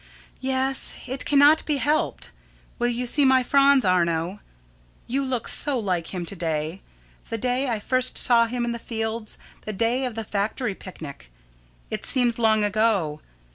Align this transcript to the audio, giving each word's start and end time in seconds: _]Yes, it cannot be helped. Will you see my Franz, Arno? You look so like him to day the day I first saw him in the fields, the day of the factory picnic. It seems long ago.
_]Yes, 0.39 0.95
it 1.05 1.25
cannot 1.25 1.63
be 1.67 1.77
helped. 1.77 2.31
Will 2.79 2.87
you 2.87 3.05
see 3.05 3.23
my 3.23 3.43
Franz, 3.43 3.85
Arno? 3.85 4.39
You 5.05 5.23
look 5.23 5.47
so 5.47 5.77
like 5.77 6.07
him 6.11 6.25
to 6.25 6.35
day 6.35 6.81
the 7.29 7.37
day 7.37 7.69
I 7.69 7.79
first 7.79 8.17
saw 8.17 8.47
him 8.47 8.65
in 8.65 8.71
the 8.71 8.79
fields, 8.79 9.37
the 9.63 9.73
day 9.73 10.03
of 10.05 10.15
the 10.15 10.23
factory 10.23 10.73
picnic. 10.73 11.31
It 11.91 12.03
seems 12.07 12.39
long 12.39 12.63
ago. 12.63 13.21